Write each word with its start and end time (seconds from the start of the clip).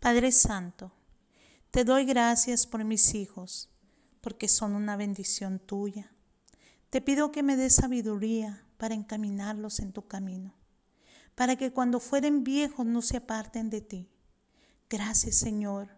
Padre 0.00 0.30
Santo, 0.30 0.92
te 1.72 1.82
doy 1.82 2.04
gracias 2.04 2.68
por 2.68 2.84
mis 2.84 3.14
hijos, 3.14 3.68
porque 4.20 4.46
son 4.46 4.76
una 4.76 4.96
bendición 4.96 5.58
tuya. 5.58 6.12
Te 6.88 7.00
pido 7.00 7.32
que 7.32 7.42
me 7.42 7.56
des 7.56 7.74
sabiduría 7.74 8.64
para 8.76 8.94
encaminarlos 8.94 9.80
en 9.80 9.92
tu 9.92 10.06
camino, 10.06 10.54
para 11.34 11.56
que 11.56 11.72
cuando 11.72 11.98
fueren 11.98 12.44
viejos 12.44 12.86
no 12.86 13.02
se 13.02 13.16
aparten 13.16 13.70
de 13.70 13.80
ti. 13.80 14.08
Gracias 14.88 15.34
Señor, 15.34 15.88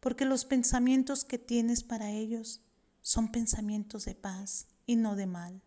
porque 0.00 0.24
los 0.24 0.44
pensamientos 0.44 1.24
que 1.24 1.38
tienes 1.38 1.84
para 1.84 2.10
ellos 2.10 2.60
son 3.02 3.30
pensamientos 3.30 4.04
de 4.04 4.16
paz 4.16 4.66
y 4.84 4.96
no 4.96 5.14
de 5.14 5.26
mal, 5.26 5.62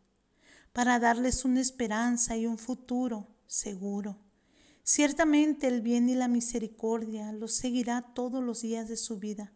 para 0.73 0.99
darles 0.99 1.45
una 1.45 1.61
esperanza 1.61 2.35
y 2.35 2.47
un 2.47 2.57
futuro 2.57 3.29
seguro. 3.47 4.27
Ciertamente 4.89 5.67
el 5.67 5.81
bien 5.81 6.07
y 6.07 6.15
la 6.15 6.29
misericordia 6.29 7.33
los 7.33 7.51
seguirá 7.51 8.13
todos 8.13 8.41
los 8.41 8.61
días 8.61 8.87
de 8.87 8.95
su 8.95 9.19
vida. 9.19 9.51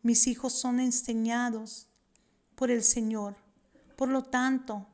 Mis 0.00 0.26
hijos 0.26 0.54
son 0.54 0.80
enseñados 0.80 1.88
por 2.54 2.70
el 2.70 2.82
Señor. 2.82 3.36
Por 3.96 4.08
lo 4.08 4.22
tanto, 4.22 4.88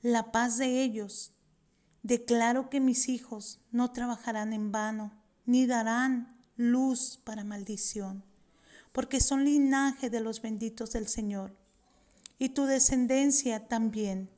la 0.00 0.30
paz 0.30 0.58
de 0.58 0.80
ellos. 0.80 1.32
Declaro 2.04 2.70
que 2.70 2.78
mis 2.78 3.08
hijos 3.08 3.58
no 3.72 3.90
trabajarán 3.90 4.52
en 4.52 4.70
vano, 4.70 5.12
ni 5.44 5.66
darán 5.66 6.40
luz 6.56 7.18
para 7.24 7.42
maldición, 7.42 8.22
porque 8.92 9.18
son 9.20 9.44
linaje 9.44 10.08
de 10.08 10.20
los 10.20 10.40
benditos 10.40 10.92
del 10.92 11.08
Señor. 11.08 11.52
Y 12.38 12.50
tu 12.50 12.64
descendencia 12.66 13.66
también. 13.66 14.30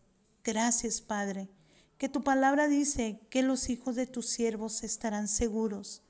Gracias, 0.43 1.03
Padre 1.03 1.51
que 1.99 2.09
tu 2.09 2.23
palabra 2.23 2.69
dice 2.69 3.21
que 3.29 3.43
los 3.43 3.69
hijos 3.69 3.97
de 3.97 4.07
tus 4.07 4.29
siervos 4.29 4.85
estarán 4.85 5.27
seguros 5.27 6.03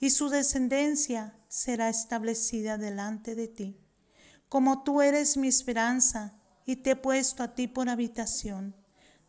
y 0.00 0.10
su 0.10 0.28
descendencia 0.28 1.38
será 1.48 1.88
establecida 1.88 2.78
delante 2.78 3.36
de 3.36 3.46
ti. 3.46 3.80
Como 4.48 4.82
tú 4.82 5.02
eres 5.02 5.36
mi 5.36 5.46
esperanza 5.46 6.34
y 6.66 6.76
te 6.76 6.90
he 6.90 6.96
puesto 6.96 7.44
a 7.44 7.54
ti 7.54 7.68
por 7.68 7.88
habitación, 7.88 8.74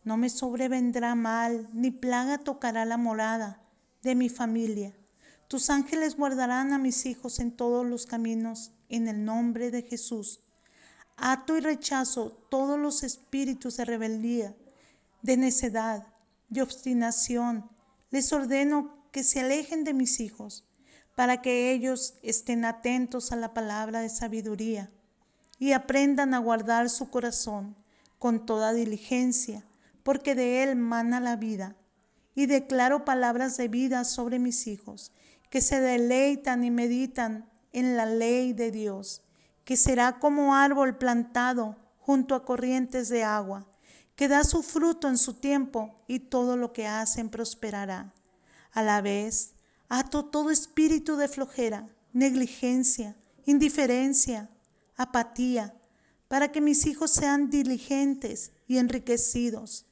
no 0.02 0.16
me 0.16 0.28
sobrevendrá 0.28 1.14
mal 1.14 1.68
ni 1.72 1.92
plaga 1.92 2.38
tocará 2.38 2.84
la 2.84 2.96
morada 2.96 3.62
de 4.02 4.16
mi 4.16 4.28
familia. 4.28 4.96
Tus 5.46 5.70
ángeles 5.70 6.16
guardarán 6.16 6.72
a 6.72 6.78
mis 6.78 7.06
hijos 7.06 7.38
en 7.38 7.52
todos 7.52 7.86
los 7.86 8.06
caminos 8.06 8.72
en 8.88 9.06
el 9.06 9.24
nombre 9.24 9.70
de 9.70 9.82
Jesús. 9.82 10.40
Ato 11.16 11.56
y 11.56 11.60
rechazo 11.60 12.32
todos 12.50 12.78
los 12.78 13.02
espíritus 13.02 13.76
de 13.76 13.84
rebeldía 13.84 14.54
de 15.22 15.36
necedad, 15.36 16.06
de 16.48 16.62
obstinación. 16.62 17.68
Les 18.10 18.32
ordeno 18.32 18.98
que 19.12 19.22
se 19.22 19.40
alejen 19.40 19.84
de 19.84 19.94
mis 19.94 20.20
hijos, 20.20 20.68
para 21.14 21.42
que 21.42 21.72
ellos 21.72 22.14
estén 22.22 22.64
atentos 22.64 23.32
a 23.32 23.36
la 23.36 23.52
palabra 23.52 24.00
de 24.00 24.08
sabiduría 24.08 24.90
y 25.58 25.72
aprendan 25.72 26.32
a 26.32 26.38
guardar 26.38 26.88
su 26.90 27.10
corazón 27.10 27.76
con 28.18 28.46
toda 28.46 28.72
diligencia, 28.72 29.64
porque 30.02 30.34
de 30.34 30.62
él 30.62 30.76
mana 30.76 31.20
la 31.20 31.36
vida. 31.36 31.76
Y 32.34 32.46
declaro 32.46 33.04
palabras 33.04 33.56
de 33.56 33.66
vida 33.66 34.04
sobre 34.04 34.38
mis 34.38 34.68
hijos, 34.68 35.12
que 35.50 35.60
se 35.60 35.80
deleitan 35.80 36.62
y 36.62 36.70
meditan 36.70 37.50
en 37.72 37.96
la 37.96 38.06
ley 38.06 38.52
de 38.52 38.70
Dios, 38.70 39.22
que 39.64 39.76
será 39.76 40.20
como 40.20 40.54
árbol 40.54 40.98
plantado 40.98 41.76
junto 41.98 42.36
a 42.36 42.44
corrientes 42.44 43.08
de 43.08 43.24
agua 43.24 43.66
que 44.18 44.26
da 44.26 44.42
su 44.42 44.64
fruto 44.64 45.06
en 45.06 45.16
su 45.16 45.34
tiempo 45.34 45.94
y 46.08 46.18
todo 46.18 46.56
lo 46.56 46.72
que 46.72 46.88
hacen 46.88 47.28
prosperará. 47.28 48.12
A 48.72 48.82
la 48.82 49.00
vez, 49.00 49.52
ato 49.88 50.24
todo 50.24 50.50
espíritu 50.50 51.16
de 51.16 51.28
flojera, 51.28 51.88
negligencia, 52.12 53.16
indiferencia, 53.46 54.50
apatía, 54.96 55.72
para 56.26 56.50
que 56.50 56.60
mis 56.60 56.84
hijos 56.86 57.12
sean 57.12 57.48
diligentes 57.48 58.50
y 58.66 58.78
enriquecidos. 58.78 59.86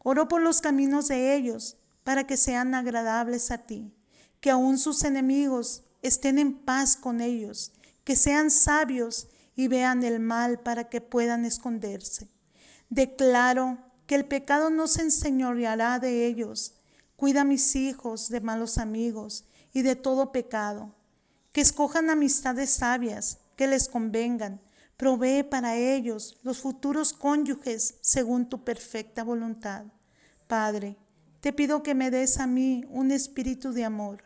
Oro 0.00 0.28
por 0.28 0.42
los 0.42 0.60
caminos 0.60 1.08
de 1.08 1.34
ellos, 1.34 1.78
para 2.04 2.26
que 2.26 2.36
sean 2.36 2.74
agradables 2.74 3.50
a 3.50 3.56
ti, 3.56 3.90
que 4.40 4.50
aun 4.50 4.76
sus 4.76 5.02
enemigos 5.02 5.82
estén 6.02 6.38
en 6.38 6.58
paz 6.58 6.94
con 6.94 7.22
ellos, 7.22 7.72
que 8.04 8.16
sean 8.16 8.50
sabios 8.50 9.28
y 9.56 9.68
vean 9.68 10.04
el 10.04 10.20
mal 10.20 10.60
para 10.60 10.90
que 10.90 11.00
puedan 11.00 11.46
esconderse. 11.46 12.28
Declaro 12.94 13.78
que 14.06 14.14
el 14.14 14.26
pecado 14.26 14.68
no 14.68 14.86
se 14.86 15.00
enseñoreará 15.00 15.98
de 15.98 16.26
ellos. 16.26 16.74
Cuida 17.16 17.40
a 17.40 17.44
mis 17.44 17.74
hijos 17.74 18.28
de 18.28 18.42
malos 18.42 18.76
amigos 18.76 19.46
y 19.72 19.80
de 19.80 19.96
todo 19.96 20.30
pecado. 20.30 20.94
Que 21.52 21.62
escojan 21.62 22.10
amistades 22.10 22.68
sabias, 22.68 23.38
que 23.56 23.66
les 23.66 23.88
convengan. 23.88 24.60
Provee 24.98 25.42
para 25.42 25.74
ellos 25.74 26.38
los 26.42 26.58
futuros 26.58 27.14
cónyuges 27.14 27.94
según 28.02 28.46
tu 28.50 28.62
perfecta 28.62 29.24
voluntad. 29.24 29.86
Padre, 30.46 30.98
te 31.40 31.54
pido 31.54 31.82
que 31.82 31.94
me 31.94 32.10
des 32.10 32.40
a 32.40 32.46
mí 32.46 32.84
un 32.90 33.10
espíritu 33.10 33.72
de 33.72 33.86
amor 33.86 34.24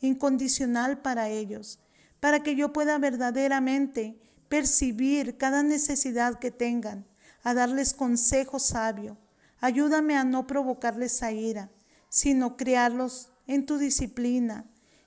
incondicional 0.00 1.02
para 1.02 1.30
ellos, 1.30 1.80
para 2.20 2.44
que 2.44 2.54
yo 2.54 2.72
pueda 2.72 2.96
verdaderamente 2.96 4.20
percibir 4.48 5.36
cada 5.36 5.64
necesidad 5.64 6.38
que 6.38 6.52
tengan 6.52 7.08
a 7.44 7.54
darles 7.54 7.94
consejo 7.94 8.58
sabio. 8.58 9.16
Ayúdame 9.60 10.16
a 10.16 10.24
no 10.24 10.46
provocarles 10.46 11.22
a 11.22 11.30
ira, 11.30 11.70
sino 12.08 12.56
criarlos 12.56 13.30
en 13.46 13.66
tu 13.66 13.78
disciplina. 13.78 14.64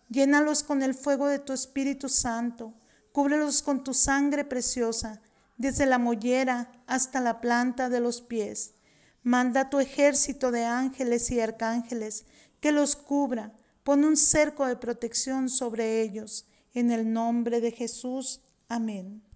Llénalos 0.10 0.64
con 0.64 0.82
el 0.82 0.94
fuego 0.94 1.28
de 1.28 1.40
tu 1.40 1.52
Espíritu 1.52 2.08
Santo. 2.08 2.74
Cúbrelos 3.12 3.62
con 3.62 3.84
tu 3.84 3.94
sangre 3.94 4.46
preciosa, 4.46 5.22
desde 5.58 5.88
la 5.88 5.98
mollera 5.98 6.72
hasta 6.86 7.20
la 7.20 7.42
planta 7.42 7.90
de 7.90 8.00
los 8.00 8.22
pies. 8.22 8.76
Manda 9.24 9.70
tu 9.70 9.80
ejército 9.80 10.52
de 10.52 10.66
ángeles 10.66 11.32
y 11.32 11.42
arcángeles 11.42 12.26
que 12.60 12.72
los 12.72 12.96
cubra. 12.96 13.54
Pon 13.84 14.06
un 14.06 14.16
cerco 14.16 14.68
de 14.68 14.76
protección 14.76 15.50
sobre 15.50 16.02
ellos. 16.02 16.46
En 16.74 16.92
el 16.92 17.12
nombre 17.12 17.60
de 17.60 17.72
Jesús. 17.72 18.42
Amén. 18.70 19.24